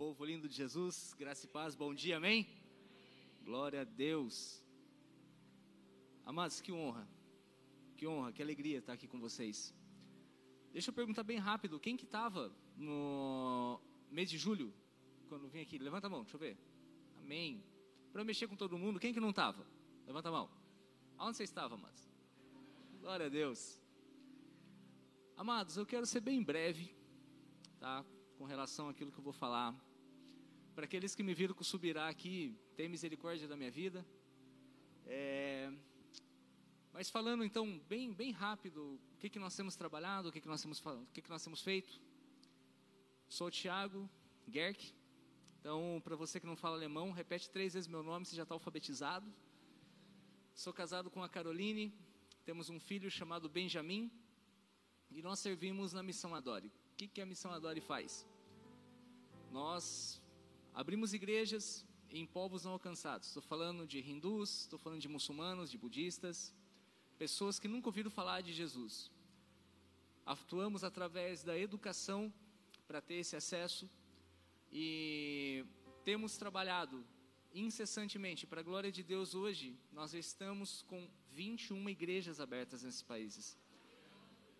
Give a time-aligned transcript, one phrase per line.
[0.00, 2.48] Povo lindo de Jesus, graça e paz, bom dia, amém?
[3.44, 4.64] Glória a Deus.
[6.24, 7.06] Amados, que honra,
[7.98, 9.74] que honra, que alegria estar aqui com vocês.
[10.72, 13.78] Deixa eu perguntar bem rápido, quem que estava no
[14.10, 14.72] mês de julho,
[15.28, 15.76] quando vim aqui?
[15.76, 16.56] Levanta a mão, deixa eu ver.
[17.18, 17.62] Amém.
[18.10, 19.66] Para mexer com todo mundo, quem que não estava?
[20.06, 20.50] Levanta a mão.
[21.18, 22.10] Aonde você estava, amados?
[23.02, 23.78] Glória a Deus.
[25.36, 26.96] Amados, eu quero ser bem breve,
[27.78, 28.02] tá?
[28.38, 29.89] Com relação àquilo que eu vou falar.
[30.80, 34.02] Para aqueles que me viram com subirá aqui, tem misericórdia da minha vida.
[35.04, 35.70] É...
[36.90, 40.48] Mas falando então bem, bem rápido, o que, que nós temos trabalhado, o que, que
[40.48, 42.00] nós temos o que, que nós temos feito.
[43.28, 44.08] Sou o Thiago
[44.50, 44.94] Gerck.
[45.58, 48.54] Então, para você que não fala alemão, repete três vezes meu nome, você já está
[48.54, 49.30] alfabetizado.
[50.54, 51.94] Sou casado com a Caroline,
[52.42, 54.10] temos um filho chamado Benjamin
[55.10, 56.68] e nós servimos na Missão Adore.
[56.68, 58.26] O que, que a Missão Adore faz?
[59.52, 60.19] Nós
[60.74, 63.28] abrimos igrejas em povos não alcançados.
[63.28, 66.54] Estou falando de hindus, estou falando de muçulmanos, de budistas,
[67.18, 69.10] pessoas que nunca ouviram falar de Jesus.
[70.26, 72.32] Atuamos através da educação
[72.86, 73.88] para ter esse acesso
[74.72, 75.64] e
[76.04, 77.04] temos trabalhado
[77.52, 79.76] incessantemente para a glória de Deus hoje.
[79.92, 83.56] Nós estamos com 21 igrejas abertas nesses países.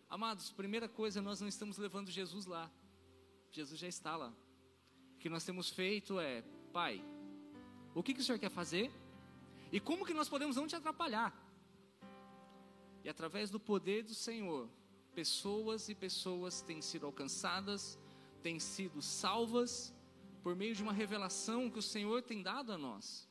[0.08, 2.70] Amados, primeira coisa, nós não estamos levando Jesus lá.
[3.52, 4.33] Jesus já está lá.
[5.21, 7.05] Que nós temos feito é, Pai,
[7.95, 8.91] o que, que o Senhor quer fazer?
[9.71, 11.33] E como que nós podemos não te atrapalhar?
[13.05, 14.69] E através do poder do Senhor,
[15.15, 17.98] pessoas e pessoas têm sido alcançadas,
[18.43, 19.95] têm sido salvas
[20.43, 23.29] por meio de uma revelação que o Senhor tem dado a nós.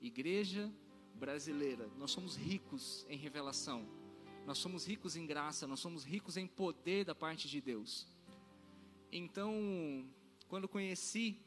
[0.00, 0.70] Igreja
[1.14, 3.86] brasileira, nós somos ricos em revelação,
[4.46, 8.06] nós somos ricos em graça, nós somos ricos em poder da parte de Deus.
[9.12, 10.08] Então,
[10.50, 11.40] quando conheci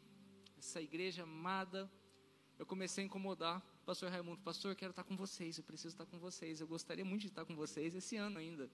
[0.57, 1.91] essa igreja amada,
[2.57, 5.89] eu comecei a incomodar o pastor Raimundo, pastor, eu quero estar com vocês, eu preciso
[5.89, 8.71] estar com vocês, eu gostaria muito de estar com vocês esse ano ainda.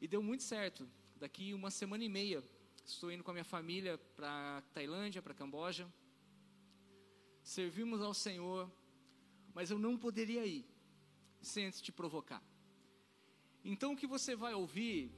[0.00, 0.88] E deu muito certo.
[1.14, 2.42] Daqui uma semana e meia,
[2.84, 5.86] estou indo com a minha família para Tailândia, para Camboja.
[7.44, 8.68] Servimos ao Senhor,
[9.54, 10.66] mas eu não poderia ir
[11.40, 12.42] sem antes te provocar.
[13.64, 15.12] Então o que você vai ouvir,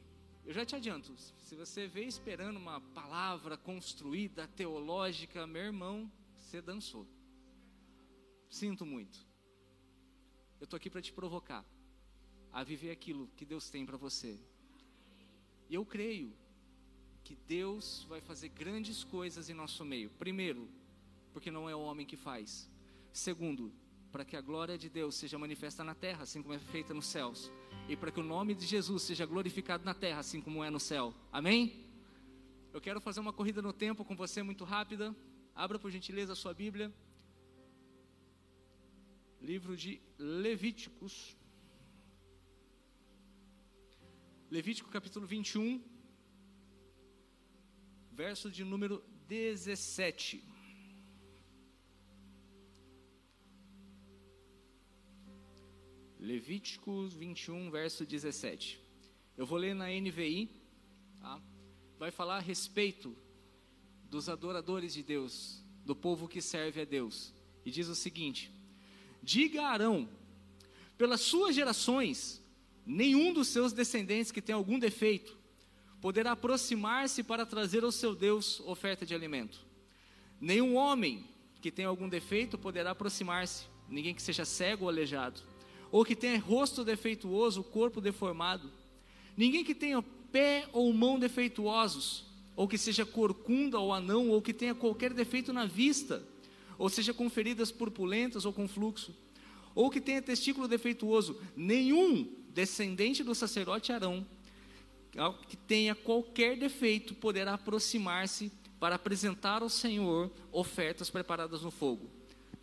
[0.44, 6.60] eu já te adianto, se você veio esperando uma palavra construída, teológica, meu irmão, você
[6.60, 7.06] dançou.
[8.50, 9.18] Sinto muito.
[10.60, 11.64] Eu estou aqui para te provocar
[12.52, 14.38] a viver aquilo que Deus tem para você.
[15.68, 16.32] E eu creio
[17.24, 20.10] que Deus vai fazer grandes coisas em nosso meio.
[20.10, 20.68] Primeiro,
[21.32, 22.70] porque não é o homem que faz.
[23.12, 23.72] Segundo,
[24.14, 27.06] para que a glória de Deus seja manifesta na terra, assim como é feita nos
[27.06, 27.50] céus.
[27.88, 30.78] E para que o nome de Jesus seja glorificado na terra, assim como é no
[30.78, 31.12] céu.
[31.32, 31.84] Amém?
[32.72, 35.12] Eu quero fazer uma corrida no tempo com você muito rápida.
[35.52, 36.94] Abra por gentileza a sua Bíblia
[39.40, 41.36] livro de Levíticos.
[44.48, 45.82] Levítico capítulo 21,
[48.12, 50.53] verso de número 17.
[56.24, 58.80] Levíticos 21, verso 17.
[59.36, 60.48] Eu vou ler na NVI,
[61.20, 61.38] tá?
[61.98, 63.14] vai falar a respeito
[64.08, 67.34] dos adoradores de Deus, do povo que serve a Deus.
[67.62, 68.50] E diz o seguinte:
[69.22, 70.08] Diga Arão:
[70.96, 72.42] pelas suas gerações,
[72.86, 75.36] nenhum dos seus descendentes que tem algum defeito
[76.00, 79.60] poderá aproximar-se para trazer ao seu Deus oferta de alimento.
[80.40, 81.22] Nenhum homem
[81.60, 85.42] que tenha algum defeito poderá aproximar-se, ninguém que seja cego ou aleijado,
[85.94, 88.68] ou que tenha rosto defeituoso, corpo deformado,
[89.36, 92.24] ninguém que tenha pé ou mão defeituosos,
[92.56, 96.20] ou que seja corcunda ou anão, ou que tenha qualquer defeito na vista
[96.76, 99.14] ou seja com feridas purpulentas ou com fluxo,
[99.72, 104.26] ou que tenha testículo defeituoso, nenhum descendente do sacerdote Arão
[105.48, 112.10] que tenha qualquer defeito poderá aproximar-se para apresentar ao Senhor ofertas preparadas no fogo.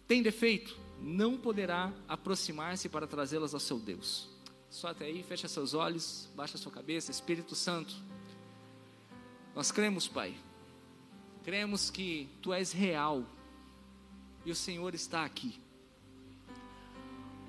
[0.05, 0.90] Tem defeito?
[1.01, 4.29] Não poderá aproximar-se para trazê-las ao seu Deus.
[4.69, 7.93] Só até aí, fecha seus olhos, baixa sua cabeça, Espírito Santo.
[9.55, 10.33] Nós cremos, Pai,
[11.43, 13.25] cremos que Tu és real
[14.45, 15.59] e o Senhor está aqui.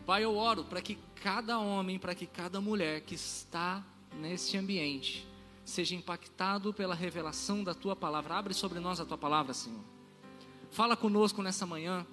[0.05, 3.85] Pai, eu oro para que cada homem, para que cada mulher que está
[4.19, 5.29] neste ambiente
[5.65, 8.35] seja impactado pela revelação da tua palavra.
[8.35, 9.81] Abre sobre nós a tua palavra, Senhor.
[10.71, 12.05] Fala conosco nessa manhã.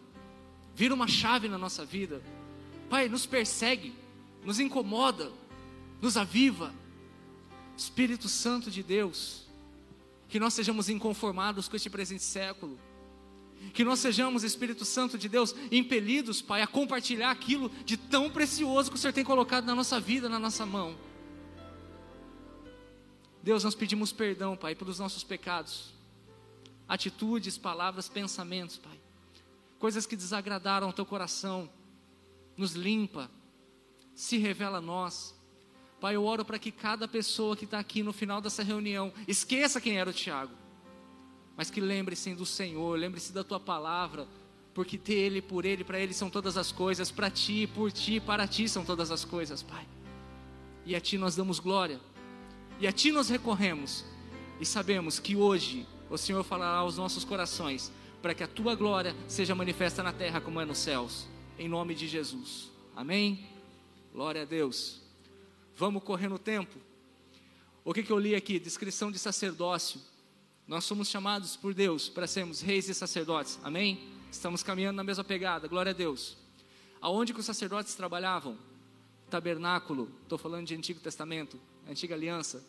[0.76, 2.22] Vira uma chave na nossa vida.
[2.90, 3.94] Pai, nos persegue,
[4.44, 5.32] nos incomoda,
[6.02, 6.74] nos aviva.
[7.78, 9.46] Espírito Santo de Deus,
[10.28, 12.78] que nós sejamos inconformados com este presente século.
[13.74, 18.90] Que nós sejamos, Espírito Santo de Deus, impelidos, Pai, a compartilhar aquilo de tão precioso
[18.90, 20.96] que o Senhor tem colocado na nossa vida, na nossa mão.
[23.42, 25.94] Deus, nós pedimos perdão, Pai, pelos nossos pecados,
[26.88, 29.00] atitudes, palavras, pensamentos, Pai,
[29.80, 31.70] coisas que desagradaram ao Teu coração,
[32.56, 33.32] nos limpa,
[34.14, 35.34] se revela a nós.
[36.00, 39.82] Pai, eu oro para que cada pessoa que está aqui no final dessa reunião esqueça
[39.82, 40.54] quem era o Tiago,
[41.56, 44.28] mas que lembre-se do Senhor, lembre-se da tua palavra,
[44.74, 48.48] porque dele, por ele, para ele são todas as coisas, para ti, por ti, para
[48.48, 49.86] ti são todas as coisas, Pai.
[50.86, 52.00] E a ti nós damos glória,
[52.80, 54.06] e a ti nós recorremos,
[54.60, 59.16] e sabemos que hoje o Senhor falará aos nossos corações, para que a tua glória
[59.28, 61.28] seja manifesta na terra como é nos céus,
[61.58, 62.70] em nome de Jesus.
[62.96, 63.48] Amém?
[64.14, 65.02] Glória a Deus.
[65.76, 66.78] Vamos correr no tempo.
[67.84, 68.60] O que, que eu li aqui?
[68.60, 70.02] Descrição de sacerdócio.
[70.68, 73.58] Nós somos chamados por Deus para sermos reis e sacerdotes.
[73.64, 74.08] Amém?
[74.32, 75.68] Estamos caminhando na mesma pegada.
[75.68, 76.38] Glória a Deus.
[77.02, 78.58] Aonde que os sacerdotes trabalhavam?
[79.30, 80.12] Tabernáculo.
[80.24, 82.64] Estou falando de Antigo Testamento, Antiga Aliança.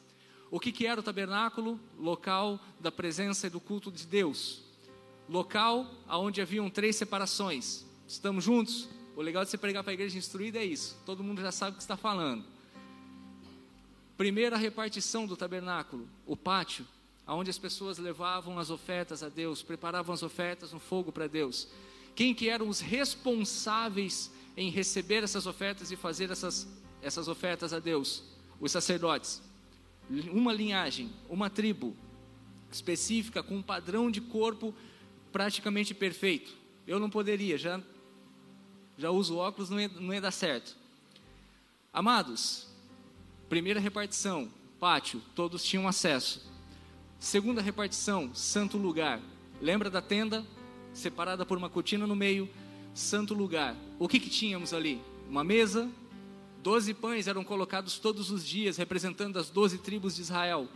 [0.50, 1.79] O que, que era o tabernáculo?
[1.99, 4.70] Local da presença e do culto de Deus.
[5.31, 7.87] Local aonde haviam três separações.
[8.05, 8.88] Estamos juntos?
[9.15, 11.00] O legal de você pregar para a igreja instruída é isso.
[11.06, 12.44] Todo mundo já sabe o que está falando.
[14.17, 16.85] Primeira repartição do tabernáculo, o pátio,
[17.29, 21.69] onde as pessoas levavam as ofertas a Deus, preparavam as ofertas no fogo para Deus.
[22.17, 26.67] Quem que eram os responsáveis em receber essas ofertas e fazer essas,
[27.00, 28.25] essas ofertas a Deus?
[28.61, 29.41] Os sacerdotes.
[30.33, 31.97] Uma linhagem, uma tribo
[32.69, 34.75] específica, com um padrão de corpo
[35.32, 36.55] praticamente perfeito.
[36.87, 37.81] Eu não poderia, já,
[38.97, 40.77] já uso óculos, não ia, não ia dar certo.
[41.93, 42.71] Amados,
[43.50, 44.49] Primeira repartição,
[44.79, 46.49] pátio, todos tinham acesso.
[47.19, 49.21] Segunda repartição, santo lugar.
[49.61, 50.47] Lembra da tenda?
[50.93, 52.49] Separada por uma cortina no meio,
[52.94, 53.75] santo lugar.
[53.99, 55.03] O que, que tínhamos ali?
[55.29, 55.91] Uma mesa,
[56.62, 60.69] doze pães eram colocados todos os dias, representando as doze tribos de Israel.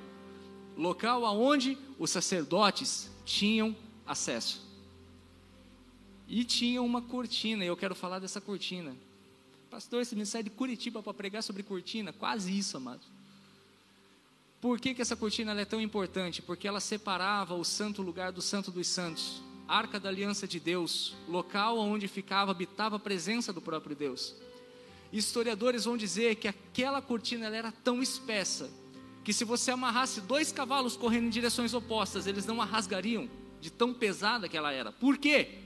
[0.76, 4.62] Local aonde os sacerdotes tinham acesso.
[6.26, 8.94] E tinha uma cortina, e eu quero falar dessa cortina.
[9.70, 12.12] Pastor, você me sai de Curitiba para pregar sobre cortina?
[12.12, 13.02] Quase isso, amado.
[14.60, 16.40] Por que, que essa cortina é tão importante?
[16.40, 19.42] Porque ela separava o santo lugar do santo dos santos.
[19.68, 24.34] Arca da aliança de Deus, local onde ficava, habitava a presença do próprio Deus.
[25.12, 28.70] Historiadores vão dizer que aquela cortina era tão espessa
[29.22, 33.28] que se você amarrasse dois cavalos correndo em direções opostas, eles não a rasgariam,
[33.64, 34.92] de tão pesada que ela era.
[34.92, 35.64] Por quê?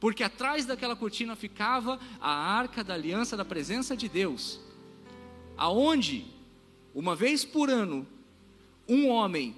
[0.00, 4.60] porque atrás daquela cortina ficava a arca da aliança da presença de Deus,
[5.56, 6.24] aonde,
[6.94, 8.06] uma vez por ano,
[8.88, 9.56] um homem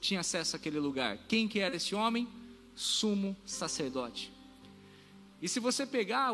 [0.00, 1.18] tinha acesso àquele lugar.
[1.28, 2.28] Quem que era esse homem?
[2.74, 4.32] Sumo sacerdote.
[5.40, 6.32] E se você pegar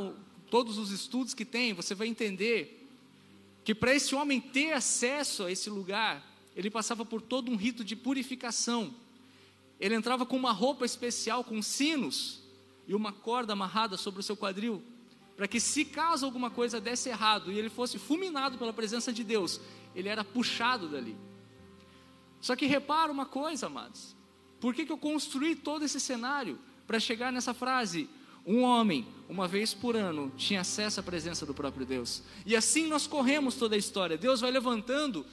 [0.51, 2.89] todos os estudos que tem, você vai entender
[3.65, 6.23] que para esse homem ter acesso a esse lugar,
[6.55, 8.95] ele passava por todo um rito de purificação.
[9.81, 12.43] Ele entrava com uma roupa especial, com sinos,
[12.87, 14.83] e uma corda amarrada sobre o seu quadril,
[15.37, 19.25] para que se caso alguma coisa desse errado e ele fosse fulminado pela presença de
[19.25, 19.61] Deus,
[19.95, 21.17] ele era puxado dali.
[22.41, 24.15] Só que repara uma coisa, amados.
[24.61, 28.09] Por que, que eu construí todo esse cenário para chegar nessa frase?
[28.47, 32.23] Um homem, uma vez por ano, tinha acesso à presença do próprio Deus.
[32.45, 34.19] E assim nós corremos toda a história.
[34.19, 35.25] Deus vai levantando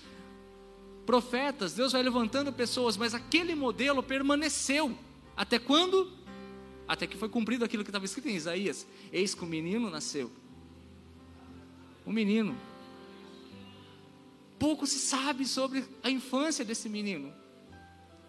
[1.06, 4.98] profetas, Deus vai levantando pessoas, mas aquele modelo permaneceu.
[5.36, 6.22] Até quando?
[6.92, 10.30] até que foi cumprido aquilo que estava escrito em Isaías: Eis que o menino nasceu.
[12.06, 12.54] O menino.
[14.60, 17.34] Pouco se sabe sobre a infância desse menino.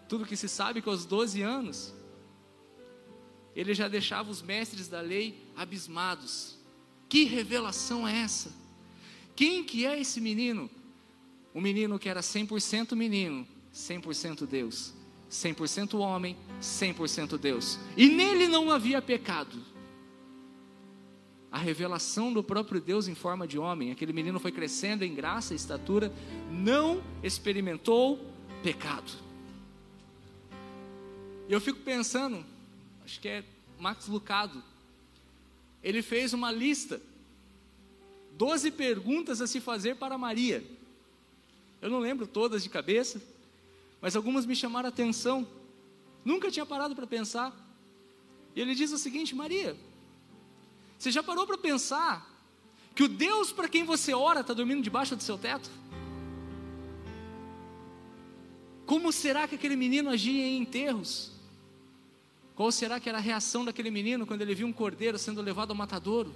[0.07, 1.93] Tudo que se sabe é que aos 12 anos,
[3.53, 6.57] ele já deixava os mestres da lei abismados.
[7.09, 8.49] Que revelação é essa?
[9.35, 10.71] Quem que é esse menino?
[11.53, 14.93] Um menino que era 100% menino, 100% Deus.
[15.33, 17.79] 100% homem, 100% Deus.
[17.97, 19.57] E nele não havia pecado.
[21.51, 25.53] A revelação do próprio Deus em forma de homem, aquele menino foi crescendo em graça
[25.53, 26.11] e estatura,
[26.51, 28.19] não experimentou
[28.61, 29.11] pecado.
[31.47, 32.43] E eu fico pensando,
[33.03, 33.43] acho que é
[33.79, 34.63] Max Lucado,
[35.83, 37.01] ele fez uma lista,
[38.37, 40.63] 12 perguntas a se fazer para Maria.
[41.83, 43.21] Eu não lembro todas de cabeça,
[43.99, 45.45] mas algumas me chamaram a atenção.
[46.23, 47.53] Nunca tinha parado para pensar.
[48.55, 49.75] E ele diz o seguinte: Maria,
[50.97, 52.25] você já parou para pensar
[52.95, 55.69] que o Deus para quem você ora está dormindo debaixo do seu teto?
[58.85, 61.33] Como será que aquele menino agia em enterros?
[62.55, 65.71] Qual será que era a reação daquele menino quando ele viu um cordeiro sendo levado
[65.71, 66.33] ao matadouro?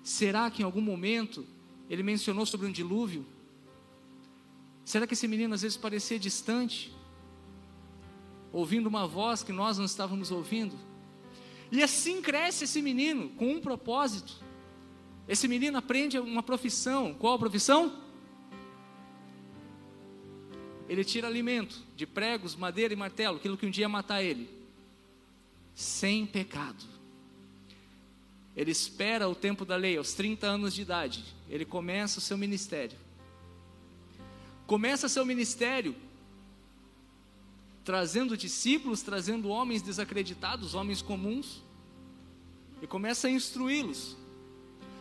[0.00, 1.44] Será que em algum momento
[1.90, 3.33] ele mencionou sobre um dilúvio?
[4.84, 6.94] Será que esse menino às vezes parecia distante?
[8.52, 10.78] Ouvindo uma voz que nós não estávamos ouvindo?
[11.72, 14.34] E assim cresce esse menino com um propósito.
[15.26, 17.14] Esse menino aprende uma profissão.
[17.14, 18.00] Qual a profissão?
[20.88, 24.48] Ele tira alimento de pregos, madeira e martelo, aquilo que um dia ia matar ele.
[25.74, 26.84] Sem pecado.
[28.54, 31.24] Ele espera o tempo da lei, aos 30 anos de idade.
[31.48, 32.96] Ele começa o seu ministério.
[34.66, 35.94] Começa seu ministério
[37.84, 41.62] trazendo discípulos, trazendo homens desacreditados, homens comuns,
[42.80, 44.16] e começa a instruí-los.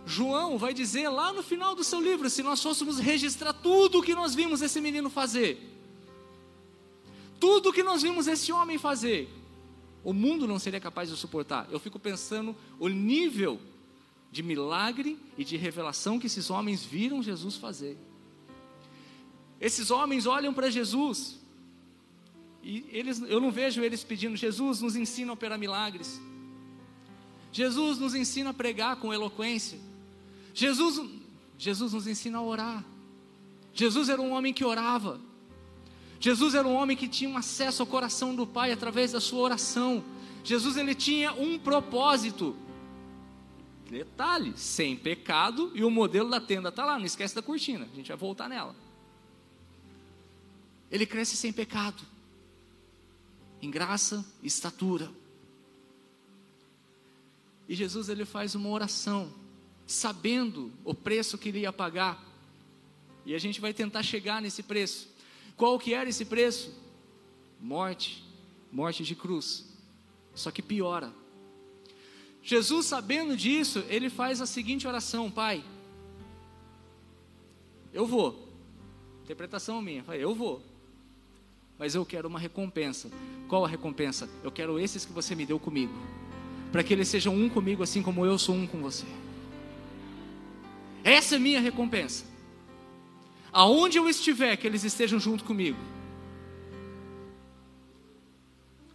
[0.06, 4.04] João vai dizer lá no final do seu livro: se nós fôssemos registrar tudo o
[4.04, 5.58] que nós vimos esse menino fazer,
[7.40, 9.30] tudo o que nós vimos esse homem fazer,
[10.04, 11.68] o mundo não seria capaz de suportar.
[11.72, 13.60] Eu fico pensando o nível
[14.30, 17.98] de milagre e de revelação que esses homens viram Jesus fazer.
[19.64, 21.40] Esses homens olham para Jesus
[22.62, 26.22] e eles, eu não vejo eles pedindo: Jesus nos ensina a operar milagres.
[27.50, 29.80] Jesus nos ensina a pregar com eloquência.
[30.54, 31.10] Jesus,
[31.58, 32.84] Jesus nos ensina a orar.
[33.74, 35.22] Jesus era um homem que orava.
[36.20, 39.40] Jesus era um homem que tinha um acesso ao coração do Pai através da sua
[39.40, 40.04] oração.
[40.44, 42.54] Jesus ele tinha um propósito.
[43.90, 47.96] Detalhe, sem pecado e o modelo da tenda está lá, não esquece da cortina, a
[47.96, 48.83] gente vai voltar nela.
[50.94, 52.04] Ele cresce sem pecado,
[53.60, 55.10] em graça e estatura.
[57.68, 59.34] E Jesus ele faz uma oração
[59.88, 62.24] sabendo o preço que ele ia pagar.
[63.26, 65.10] E a gente vai tentar chegar nesse preço.
[65.58, 66.72] Qual que era esse preço?
[67.60, 68.24] Morte,
[68.72, 69.66] morte de cruz.
[70.36, 71.12] Só que piora.
[72.44, 75.66] Jesus, sabendo disso, ele faz a seguinte oração: Pai,
[77.92, 78.48] eu vou.
[79.24, 80.73] Interpretação minha, eu vou.
[81.84, 83.12] Mas eu quero uma recompensa.
[83.46, 84.30] Qual a recompensa?
[84.42, 85.92] Eu quero esses que você me deu comigo.
[86.72, 89.04] Para que eles sejam um comigo, assim como eu sou um com você.
[91.04, 92.24] Essa é minha recompensa.
[93.52, 95.78] Aonde eu estiver, que eles estejam junto comigo.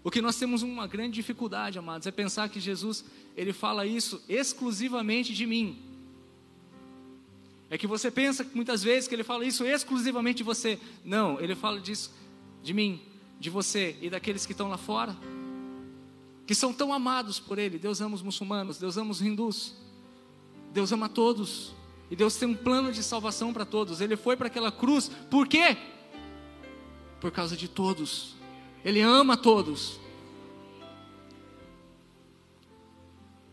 [0.02, 3.04] O que nós temos uma grande dificuldade, amados, é pensar que Jesus,
[3.36, 5.78] ele fala isso exclusivamente de mim.
[7.68, 10.78] É que você pensa muitas vezes que ele fala isso exclusivamente de você.
[11.04, 12.16] Não, ele fala disso
[12.68, 13.00] de mim,
[13.40, 15.16] de você e daqueles que estão lá fora,
[16.46, 17.78] que são tão amados por ele.
[17.78, 19.72] Deus ama os muçulmanos, Deus ama os hindus,
[20.70, 21.72] Deus ama todos.
[22.10, 24.02] E Deus tem um plano de salvação para todos.
[24.02, 25.78] Ele foi para aquela cruz, por quê?
[27.22, 28.34] Por causa de todos.
[28.84, 29.98] Ele ama todos.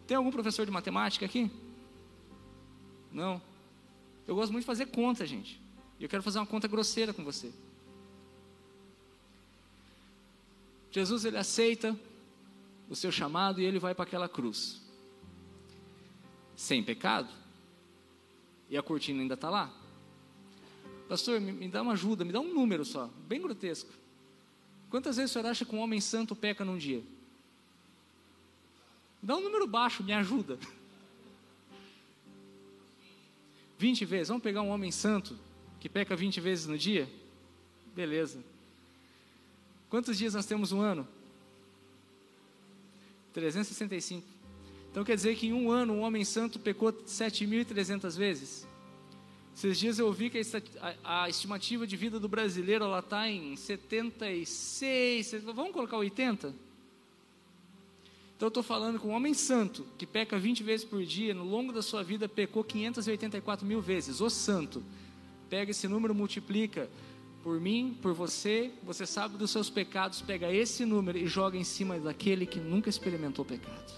[0.06, 1.50] Tem algum professor de matemática aqui?
[3.14, 3.42] Não.
[4.28, 5.62] Eu gosto muito de fazer conta, gente.
[6.02, 7.54] Eu quero fazer uma conta grosseira com você.
[10.96, 11.94] Jesus ele aceita
[12.90, 14.82] o seu chamado e ele vai para aquela cruz.
[16.56, 17.28] Sem pecado
[18.70, 19.74] e a cortina ainda está lá?
[21.10, 23.92] Pastor, me, me, dá uma ajuda, me dá um número só, bem grotesco.
[24.90, 27.04] Quantas vezes o senhor acha que um homem santo peca num dia?
[29.22, 30.58] Dá um número baixo, me ajuda.
[33.78, 35.38] 20 vezes, vamos pegar um homem santo
[35.78, 37.10] que peca 20 vezes no dia?
[37.94, 38.55] Beleza.
[39.96, 41.08] Quantos dias nós temos um ano?
[43.32, 44.28] 365.
[44.92, 48.68] Então quer dizer que em um ano um homem santo pecou 7.300 vezes?
[49.56, 50.42] Esses dias eu vi que
[51.02, 56.48] a, estimativa de vida do brasileiro está em 76, vamos colocar 80?
[58.36, 61.46] Então eu estou falando com um homem santo que peca 20 vezes por dia, no
[61.46, 64.20] longo da sua vida pecou 584 mil vezes.
[64.20, 64.84] O santo,
[65.50, 66.90] pega esse número, multiplica
[67.46, 71.64] por mim, por você, você sabe dos seus pecados, pega esse número e joga em
[71.64, 73.94] cima daquele que nunca experimentou pecado.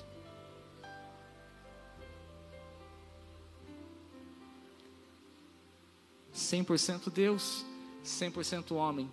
[6.35, 7.65] 100% Deus,
[8.03, 9.09] 100% homem.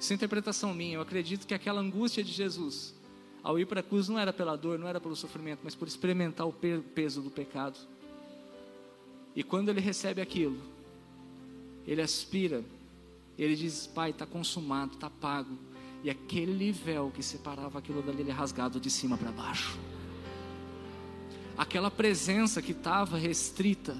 [0.00, 0.94] Isso é interpretação minha.
[0.94, 2.94] Eu acredito que aquela angústia de Jesus,
[3.42, 5.86] ao ir para a cruz, não era pela dor, não era pelo sofrimento, mas por
[5.86, 6.54] experimentar o
[6.94, 7.78] peso do pecado.
[9.36, 10.58] E quando ele recebe aquilo,
[11.86, 12.64] ele aspira,
[13.38, 15.58] ele diz: Pai, está consumado, está pago.
[16.02, 19.78] E aquele véu que separava aquilo dali, ele é rasgado de cima para baixo.
[21.56, 23.96] Aquela presença que estava restrita,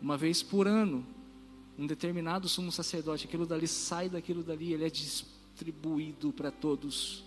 [0.00, 1.06] uma vez por ano,
[1.78, 7.24] um determinado sumo sacerdote, aquilo dali sai daquilo dali, ele é distribuído para todos.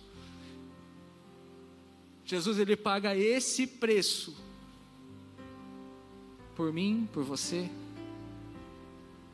[2.24, 4.36] Jesus ele paga esse preço
[6.54, 7.70] por mim, por você,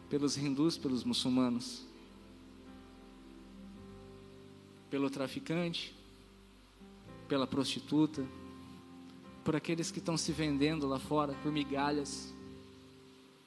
[0.09, 1.85] pelos hindus, pelos muçulmanos,
[4.89, 5.95] pelo traficante,
[7.29, 8.25] pela prostituta,
[9.45, 12.35] por aqueles que estão se vendendo lá fora por migalhas,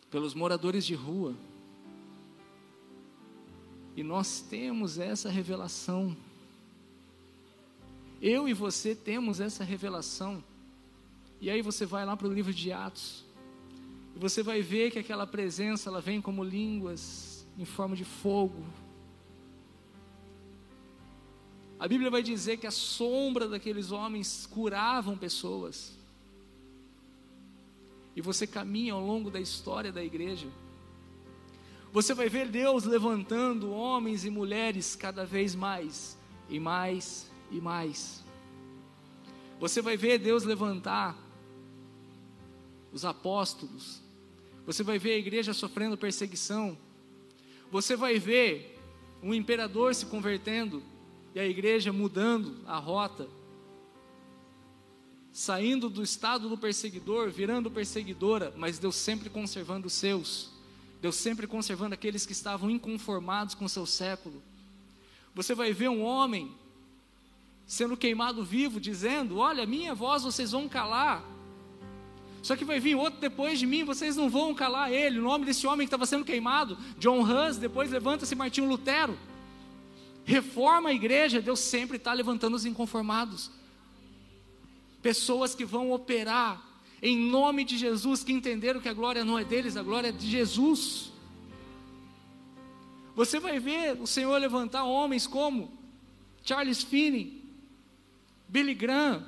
[0.10, 1.36] pelos moradores de rua.
[3.96, 6.16] E nós temos essa revelação.
[8.22, 10.44] Eu e você temos essa revelação.
[11.42, 13.26] E aí você vai lá para o livro de Atos.
[14.20, 18.66] Você vai ver que aquela presença ela vem como línguas em forma de fogo.
[21.80, 25.98] A Bíblia vai dizer que a sombra daqueles homens curavam pessoas.
[28.14, 30.50] E você caminha ao longo da história da igreja.
[31.94, 36.18] Você vai ver Deus levantando homens e mulheres cada vez mais
[36.50, 38.22] e mais e mais.
[39.62, 41.18] Você vai ver Deus levantar
[42.92, 44.09] os apóstolos.
[44.70, 46.78] Você vai ver a igreja sofrendo perseguição.
[47.72, 48.80] Você vai ver
[49.24, 50.84] um imperador se convertendo
[51.34, 53.28] e a igreja mudando a rota.
[55.32, 60.52] Saindo do estado do perseguidor, virando perseguidora, mas Deus sempre conservando os seus.
[61.02, 64.40] Deus sempre conservando aqueles que estavam inconformados com seu século.
[65.34, 66.56] Você vai ver um homem
[67.66, 71.39] sendo queimado vivo, dizendo: Olha, minha voz vocês vão calar.
[72.42, 75.20] Só que vai vir outro depois de mim, vocês não vão calar ele.
[75.20, 79.18] O nome desse homem que estava sendo queimado, John Hus, depois levanta-se Martinho Lutero.
[80.24, 83.52] Reforma a igreja, Deus sempre está levantando os inconformados.
[85.02, 86.64] Pessoas que vão operar
[87.02, 90.12] em nome de Jesus, que entenderam que a glória não é deles, a glória é
[90.12, 91.12] de Jesus.
[93.16, 95.72] Você vai ver o Senhor levantar homens como
[96.44, 97.42] Charles Finney,
[98.48, 99.26] Billy Graham.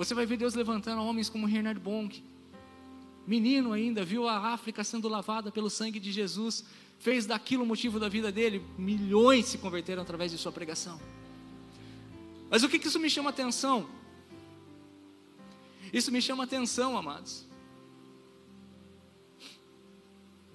[0.00, 2.24] Você vai ver Deus levantando homens como Reinhard Bonk.
[3.26, 6.64] Menino ainda, viu a África sendo lavada pelo sangue de Jesus,
[6.98, 8.64] fez daquilo o motivo da vida dele.
[8.78, 10.98] Milhões se converteram através de sua pregação.
[12.48, 13.90] Mas o que, que isso me chama atenção?
[15.92, 17.44] Isso me chama atenção, amados.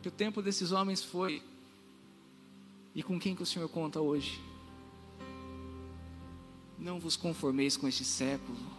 [0.01, 1.43] Que o tempo desses homens foi.
[2.95, 4.41] E com quem que o Senhor conta hoje?
[6.79, 8.74] Não vos conformeis com este século.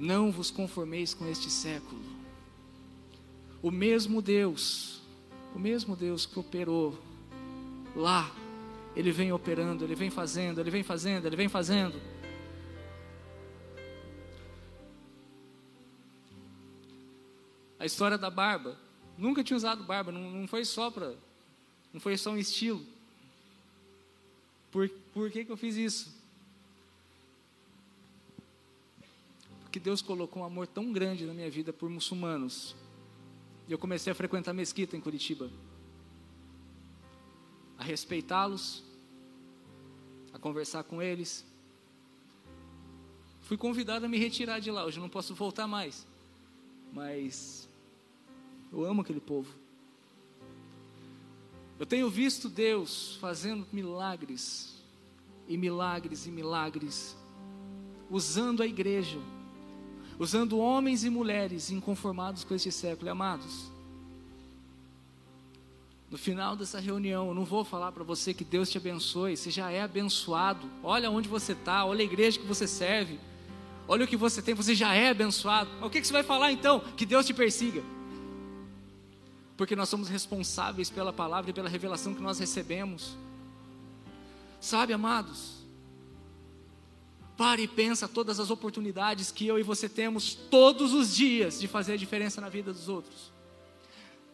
[0.00, 2.00] Não vos conformeis com este século.
[3.62, 5.02] O mesmo Deus,
[5.54, 6.98] o mesmo Deus que operou
[7.94, 8.34] lá,
[8.96, 12.00] Ele vem operando, Ele vem fazendo, Ele vem fazendo, Ele vem fazendo.
[17.78, 18.78] A história da barba.
[19.18, 21.14] Nunca tinha usado barba, não, não foi só para.
[21.92, 22.82] Não foi só um estilo.
[24.72, 26.19] Por, por que, que eu fiz isso?
[29.70, 32.74] Porque Deus colocou um amor tão grande na minha vida por muçulmanos.
[33.68, 35.48] E eu comecei a frequentar a mesquita em Curitiba.
[37.78, 38.82] A respeitá-los,
[40.32, 41.46] a conversar com eles.
[43.42, 46.04] Fui convidado a me retirar de lá, hoje eu não posso voltar mais.
[46.92, 47.68] Mas
[48.72, 49.54] eu amo aquele povo.
[51.78, 54.82] Eu tenho visto Deus fazendo milagres,
[55.46, 57.16] e milagres, e milagres,
[58.10, 59.20] usando a igreja,
[60.20, 63.72] usando homens e mulheres inconformados com este século, amados.
[66.08, 69.50] No final dessa reunião, eu não vou falar para você que Deus te abençoe, você
[69.50, 70.70] já é abençoado.
[70.84, 73.18] Olha onde você está, olha a igreja que você serve,
[73.88, 75.70] olha o que você tem, você já é abençoado.
[75.80, 76.80] Mas o que, que você vai falar então?
[76.96, 77.82] Que Deus te persiga
[79.60, 83.14] porque nós somos responsáveis pela palavra e pela revelação que nós recebemos.
[84.58, 85.59] Sabe, amados?
[87.40, 91.66] Pare e pensa todas as oportunidades que eu e você temos todos os dias de
[91.66, 93.32] fazer a diferença na vida dos outros.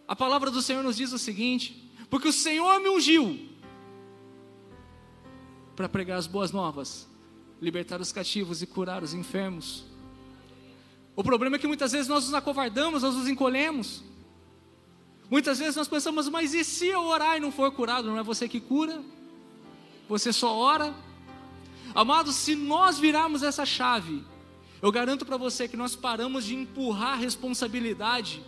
[0.08, 3.48] A palavra do Senhor nos diz o seguinte: porque o Senhor me ungiu
[5.76, 7.06] para pregar as boas novas,
[7.62, 9.84] libertar os cativos e curar os enfermos.
[11.14, 14.02] O problema é que muitas vezes nós nos acovardamos, nós nos encolhemos.
[15.30, 18.08] Muitas vezes nós pensamos, mas e se eu orar e não for curado?
[18.08, 19.00] Não é você que cura?
[20.08, 21.05] Você só ora?
[21.96, 24.22] Amados, se nós virarmos essa chave,
[24.82, 28.42] eu garanto para você que nós paramos de empurrar a responsabilidade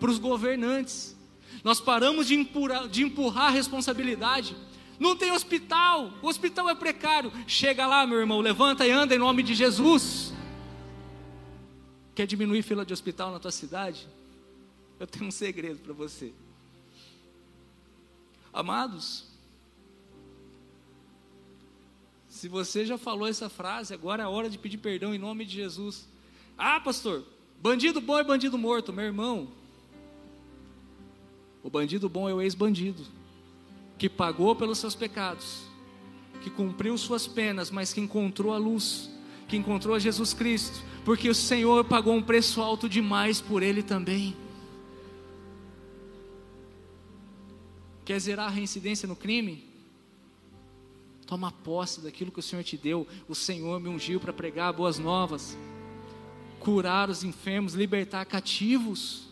[0.00, 1.14] para os governantes,
[1.62, 4.56] nós paramos de empurrar, de empurrar a responsabilidade.
[4.98, 7.30] Não tem hospital, o hospital é precário.
[7.46, 10.32] Chega lá, meu irmão, levanta e anda em nome de Jesus.
[12.14, 14.08] Quer diminuir fila de hospital na tua cidade?
[14.98, 16.32] Eu tenho um segredo para você.
[18.54, 19.26] Amados,
[22.36, 25.46] se você já falou essa frase, agora é a hora de pedir perdão em nome
[25.46, 26.06] de Jesus.
[26.56, 27.24] Ah, pastor,
[27.62, 29.48] bandido bom é bandido morto, meu irmão.
[31.62, 33.02] O bandido bom é o ex-bandido,
[33.96, 35.62] que pagou pelos seus pecados,
[36.42, 39.10] que cumpriu suas penas, mas que encontrou a luz,
[39.48, 43.82] que encontrou a Jesus Cristo, porque o Senhor pagou um preço alto demais por ele
[43.82, 44.36] também.
[48.04, 49.75] Quer zerar a reincidência no crime?
[51.26, 53.06] Toma posse daquilo que o Senhor te deu.
[53.28, 55.56] O Senhor me ungiu para pregar boas novas,
[56.60, 59.26] curar os enfermos, libertar cativos.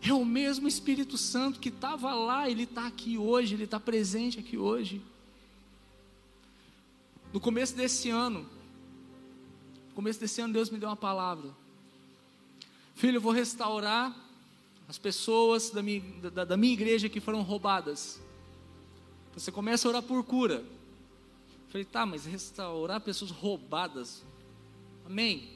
[0.00, 4.38] É o mesmo Espírito Santo que estava lá, ele está aqui hoje, ele está presente
[4.38, 5.02] aqui hoje.
[7.32, 8.46] No começo desse ano,
[9.88, 11.50] no começo desse ano, Deus me deu uma palavra.
[12.94, 14.14] Filho, eu vou restaurar
[14.88, 18.20] as pessoas da minha, da, da minha igreja que foram roubadas.
[19.36, 20.54] Você começa a orar por cura.
[20.54, 24.24] Eu falei, tá, mas restaurar pessoas roubadas.
[25.04, 25.50] Amém.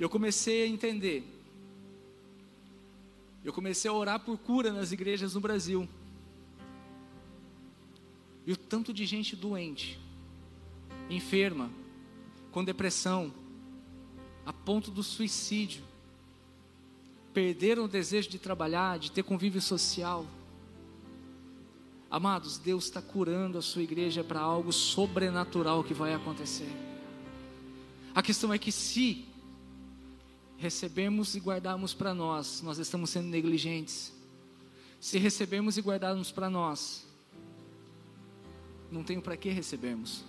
[0.00, 1.22] Eu comecei a entender.
[3.44, 5.86] Eu comecei a orar por cura nas igrejas no Brasil.
[8.46, 10.00] E o tanto de gente doente,
[11.10, 11.70] enferma,
[12.50, 13.30] com depressão,
[14.46, 15.84] a ponto do suicídio,
[17.34, 20.26] perderam o desejo de trabalhar, de ter convívio social
[22.10, 26.70] Amados, Deus está curando a sua igreja para algo sobrenatural que vai acontecer.
[28.14, 29.26] A questão é que se
[30.56, 34.12] recebemos e guardarmos para nós, nós estamos sendo negligentes.
[34.98, 37.06] Se recebemos e guardarmos para nós,
[38.90, 40.24] não tenho para que recebermos.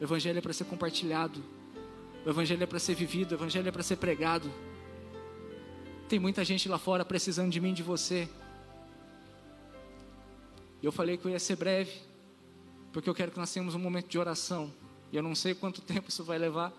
[0.00, 1.42] O Evangelho é para ser compartilhado,
[2.26, 4.50] o Evangelho é para ser vivido, o Evangelho é para ser pregado.
[6.08, 8.28] Tem muita gente lá fora precisando de mim, de você.
[10.82, 11.92] E eu falei que eu ia ser breve,
[12.92, 14.72] porque eu quero que nós tenhamos um momento de oração.
[15.12, 16.72] E eu não sei quanto tempo isso vai levar.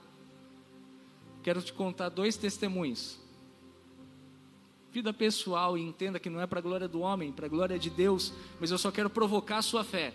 [1.44, 3.20] Quero te contar dois testemunhos.
[4.92, 7.78] Vida pessoal, e entenda que não é para a glória do homem, para a glória
[7.78, 10.14] de Deus, mas eu só quero provocar a sua fé.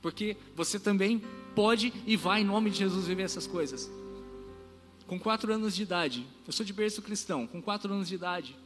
[0.00, 1.20] Porque você também
[1.54, 3.90] pode e vai, em nome de Jesus, viver essas coisas.
[5.06, 8.56] Com quatro anos de idade, eu sou de berço cristão, com quatro anos de idade,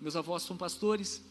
[0.00, 1.24] meus avós são pastores,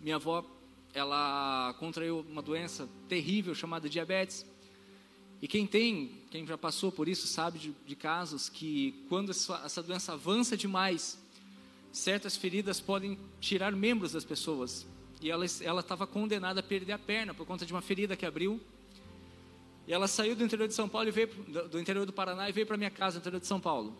[0.00, 0.44] minha avó
[0.92, 4.44] ela contraiu uma doença terrível chamada diabetes.
[5.40, 9.62] E quem tem, quem já passou por isso, sabe de, de casos que quando essa,
[9.64, 11.18] essa doença avança demais,
[11.92, 14.86] certas feridas podem tirar membros das pessoas.
[15.22, 18.60] E ela estava condenada a perder a perna por conta de uma ferida que abriu.
[19.86, 21.28] E ela saiu do interior de São Paulo e veio
[21.68, 23.96] do interior do Paraná e veio para minha casa no interior de São Paulo.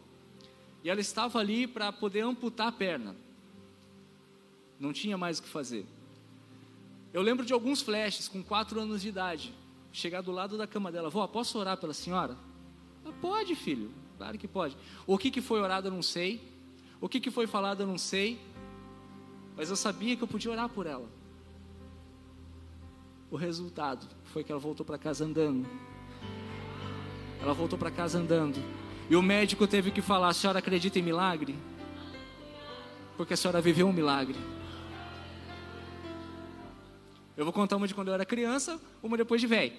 [0.83, 3.14] E ela estava ali para poder amputar a perna.
[4.79, 5.85] Não tinha mais o que fazer.
[7.12, 9.55] Eu lembro de alguns flashes com quatro anos de idade.
[9.92, 12.37] Chegar do lado da cama dela, vó, posso orar pela senhora?
[13.05, 14.77] Ah, pode, filho, claro que pode.
[15.07, 16.40] O que, que foi orado eu não sei.
[17.01, 18.40] O que, que foi falado eu não sei.
[19.57, 21.09] Mas eu sabia que eu podia orar por ela.
[23.31, 25.68] O resultado foi que ela voltou para casa andando.
[27.40, 28.62] Ela voltou para casa andando.
[29.09, 31.57] E o médico teve que falar: a senhora acredita em milagre?
[33.16, 34.38] Porque a senhora viveu um milagre.
[37.37, 39.73] Eu vou contar uma de quando eu era criança, uma depois de velho.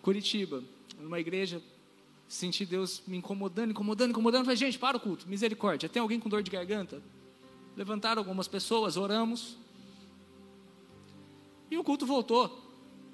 [0.00, 0.62] Curitiba,
[0.98, 1.60] numa igreja,
[2.26, 4.44] senti Deus me incomodando, incomodando, incomodando.
[4.44, 5.88] Falei, gente, para o culto, misericórdia.
[5.88, 7.02] Tem alguém com dor de garganta?
[7.76, 9.56] Levantaram algumas pessoas, oramos.
[11.70, 12.64] E o culto voltou.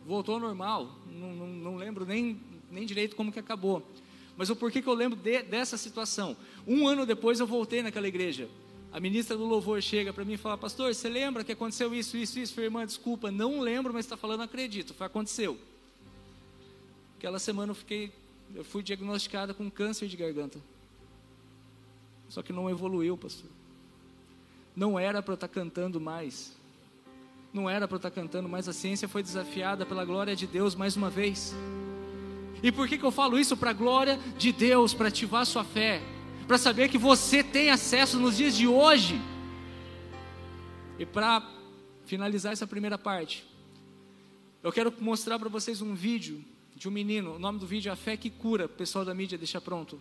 [0.07, 0.99] Voltou normal.
[1.11, 3.83] Não, não, não lembro nem, nem direito como que acabou.
[4.37, 6.37] Mas o porquê que eu lembro de, dessa situação?
[6.67, 8.49] Um ano depois eu voltei naquela igreja
[8.95, 12.17] a ministra do louvor chega para mim e fala: Pastor, você lembra que aconteceu isso,
[12.17, 12.55] isso, isso?
[12.55, 14.95] Falei, irmã, desculpa, não lembro, mas está falando, acredito.
[14.95, 15.59] Foi, aconteceu.
[17.19, 18.13] Aquela semana eu fiquei,
[18.55, 20.61] eu fui diagnosticada com câncer de garganta.
[22.29, 23.51] Só que não evoluiu, pastor.
[24.77, 26.53] Não era para eu estar tá cantando mais.
[27.53, 30.47] Não era para eu estar tá cantando, mas a ciência foi desafiada pela glória de
[30.47, 31.53] Deus mais uma vez.
[32.63, 33.57] E por que, que eu falo isso?
[33.57, 36.01] Para a glória de Deus, para ativar sua fé
[36.47, 39.21] para saber que você tem acesso nos dias de hoje.
[40.99, 41.43] E para
[42.05, 43.45] finalizar essa primeira parte,
[44.63, 47.37] eu quero mostrar para vocês um vídeo de um menino.
[47.37, 48.67] O nome do vídeo é A Fé que Cura.
[48.67, 50.01] O pessoal da mídia deixa pronto.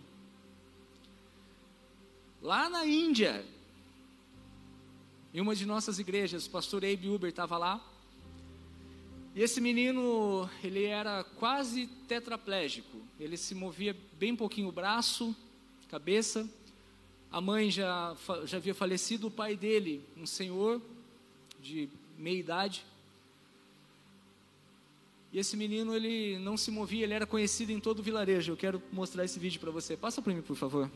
[2.42, 3.44] Lá na Índia,
[5.32, 7.80] em uma de nossas igrejas, o pastor Abe Uber estava lá.
[9.34, 12.98] E esse menino, ele era quase tetraplégico.
[13.18, 15.34] Ele se movia bem pouquinho o braço,
[15.94, 16.50] cabeça,
[17.30, 20.80] A mãe já, já havia falecido, o pai dele, um senhor
[21.60, 22.84] de meia idade.
[25.32, 28.52] E esse menino, ele não se movia, ele era conhecido em todo o vilarejo.
[28.52, 29.96] Eu quero mostrar esse vídeo para você.
[29.96, 30.90] Passa para mim, por favor.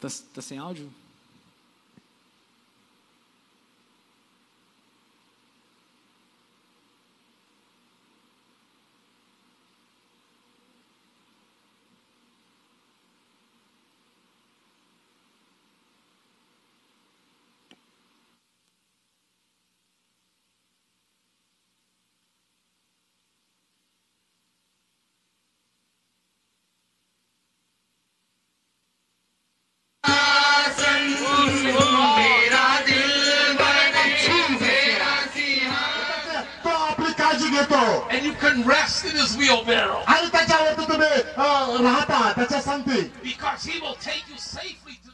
[0.00, 0.90] Tá, tá sem áudio?
[38.55, 40.03] And you can rest in his wheelbarrow.
[40.07, 45.11] आणि त्याच्यावरती तुम्ही अ, राहता त्याच्या सांगते Because he will take you safely to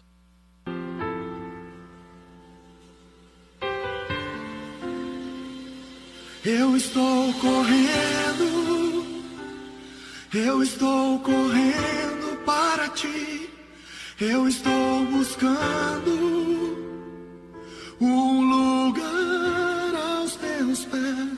[6.46, 9.06] Eu estou correndo,
[10.34, 13.50] eu estou correndo para ti,
[14.22, 16.78] eu estou buscando
[18.00, 21.31] um lugar aos teus pés.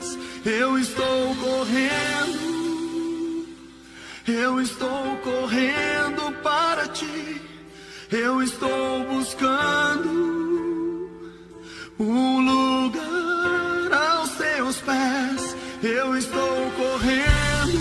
[0.45, 2.37] Eu estou correndo,
[4.27, 7.41] eu estou correndo para ti,
[8.11, 10.35] eu estou buscando
[11.99, 15.55] um lugar aos teus pés.
[15.81, 17.79] Eu estou correndo,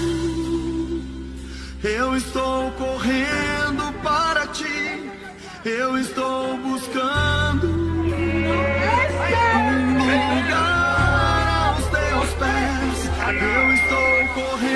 [1.82, 5.10] eu estou correndo para ti.
[5.64, 7.33] Eu estou buscando
[14.34, 14.73] estou correndo,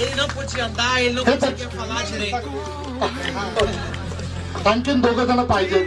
[0.00, 2.50] Ele não podia andar, ele não conseguia falar direito.
[4.68, 5.78] आणखीन दोघं जण पाहिजे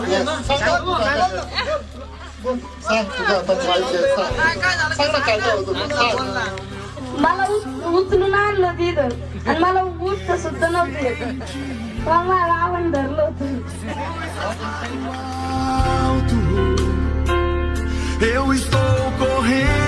[0.00, 0.28] Yes.
[0.48, 2.58] सांगा बोल.
[2.84, 4.32] सांग तुझं आता पाहिजे सांग
[4.92, 9.08] सांग ना काय झालं तुला सांग मला उच- उचलून आणलं तिथं
[9.48, 11.22] आणि मला उठत सुद्धा नव्हतं येत
[12.06, 13.46] मग मला आवड धरलं होतं
[16.10, 16.36] alto.
[18.28, 19.83] Eu estou correndo,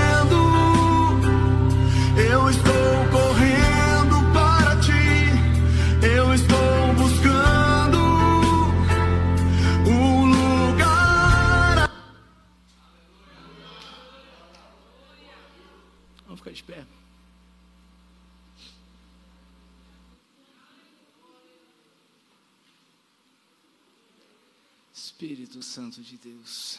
[25.18, 26.78] Espírito Santo de Deus.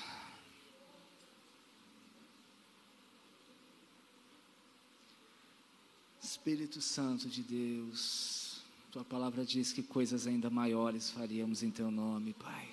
[6.22, 12.32] Espírito Santo de Deus, tua palavra diz que coisas ainda maiores faríamos em teu nome,
[12.32, 12.72] Pai.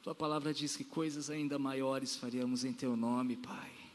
[0.00, 3.85] Tua palavra diz que coisas ainda maiores faríamos em teu nome, Pai.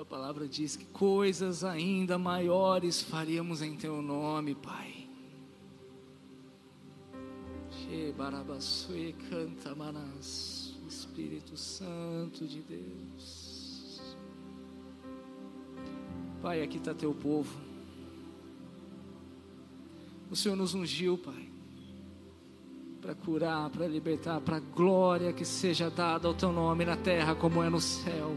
[0.00, 5.06] Tua palavra diz que coisas ainda maiores faríamos em teu nome, Pai.
[8.16, 14.16] Barabasue canta manas, Espírito Santo de Deus.
[16.40, 17.60] Pai, aqui está teu povo.
[20.30, 21.46] O Senhor nos ungiu, Pai,
[23.02, 27.62] para curar, para libertar, para glória que seja dada ao Teu nome na terra como
[27.62, 28.34] é no céu.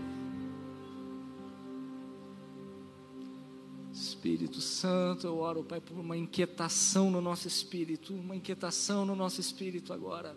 [4.23, 9.41] Espírito Santo, eu oro, Pai, por uma inquietação no nosso espírito, uma inquietação no nosso
[9.41, 10.33] espírito agora.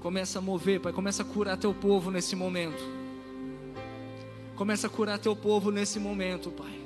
[0.00, 2.82] Começa a mover, Pai, começa a curar teu povo nesse momento.
[4.56, 6.80] Começa a curar teu povo nesse momento, Pai.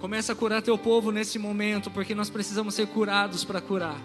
[0.00, 4.02] Começa a curar teu povo nesse momento, porque nós precisamos ser curados para curar.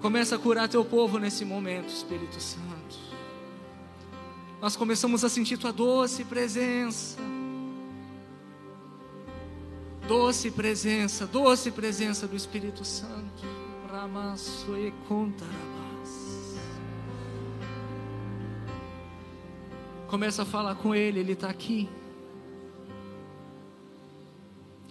[0.00, 3.12] Começa a curar teu povo nesse momento, Espírito Santo
[4.62, 7.18] nós começamos a sentir tua doce presença.
[10.06, 13.42] Doce presença, doce presença do Espírito Santo.
[13.90, 16.56] Ramassoe contarabás.
[20.06, 21.88] Começa a falar com Ele, Ele está aqui.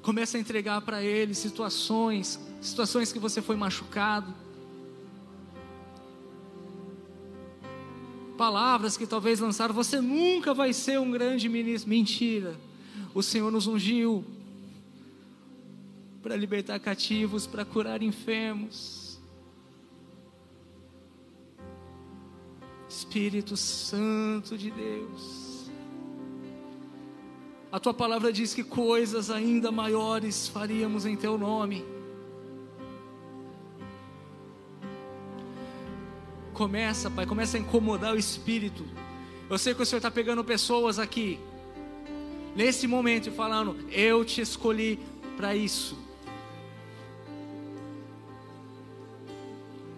[0.02, 4.36] Começa a entregar para Ele situações, situações que você foi machucado
[8.42, 11.88] palavras que talvez lançaram, você nunca vai ser um grande ministro.
[11.88, 12.60] Mentira.
[13.14, 14.26] O Senhor nos ungiu
[16.24, 19.22] para libertar cativos, para curar enfermos.
[22.90, 25.70] Espírito Santo de Deus.
[27.72, 31.86] A tua palavra diz que coisas ainda maiores faríamos em teu nome.
[36.62, 38.86] Começa, Pai, começa a incomodar o espírito.
[39.50, 41.40] Eu sei que o Senhor está pegando pessoas aqui,
[42.56, 45.00] nesse momento, e falando: Eu te escolhi
[45.36, 45.98] para isso.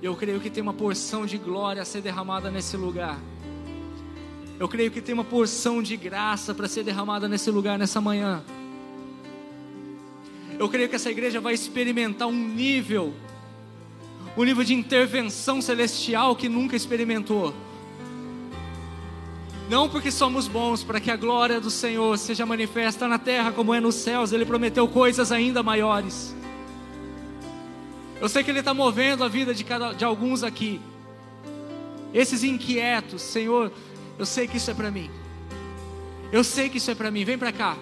[0.02, 3.20] Eu creio que tem uma porção de glória a ser derramada nesse lugar.
[4.58, 8.42] Eu creio que tem uma porção de graça para ser derramada nesse lugar nessa manhã.
[10.58, 13.14] Eu creio que essa igreja vai experimentar um nível
[14.36, 17.54] um nível de intervenção celestial que nunca experimentou.
[19.70, 23.74] Não porque somos bons, para que a glória do Senhor seja manifesta na terra como
[23.74, 26.36] é nos céus, Ele prometeu coisas ainda maiores.
[28.20, 30.82] Eu sei que Ele está movendo a vida de, cada, de alguns aqui.
[32.14, 33.72] Esses inquietos, Senhor,
[34.18, 35.10] eu sei que isso é para mim.
[36.32, 37.24] Eu sei que isso é para mim.
[37.24, 37.78] Vem para cá.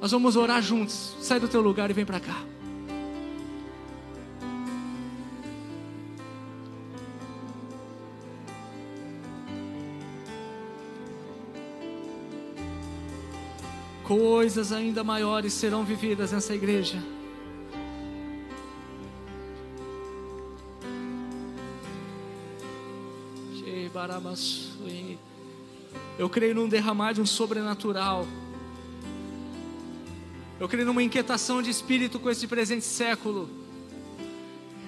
[0.00, 1.16] Nós vamos orar juntos.
[1.20, 2.53] Sai do teu lugar e vem para cá.
[14.04, 17.02] Coisas ainda maiores serão vividas nessa igreja.
[26.18, 28.26] Eu creio num derramar de um sobrenatural.
[30.60, 33.48] Eu creio numa inquietação de espírito com esse presente século.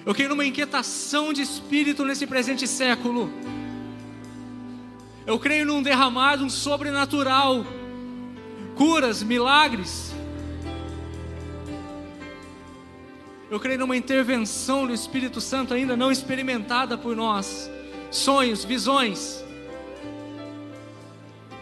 [0.05, 3.29] Eu creio numa inquietação de espírito nesse presente século.
[5.25, 7.65] Eu creio num derramar de um sobrenatural
[8.77, 10.13] curas, milagres.
[13.49, 17.69] Eu creio numa intervenção do Espírito Santo ainda não experimentada por nós.
[18.11, 19.43] Sonhos, visões.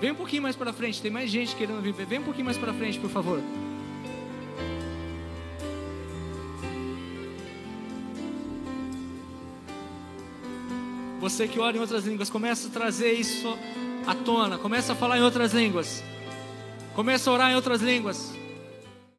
[0.02, 2.06] Vem um pouquinho mais para frente, tem mais gente querendo viver.
[2.06, 3.42] Vem um pouquinho mais para frente, por favor.
[11.22, 13.58] Você que ora em outras línguas, começa a trazer isso
[14.06, 16.04] à tona, começa a falar em outras línguas.
[16.96, 18.45] Começa a orar em outras línguas.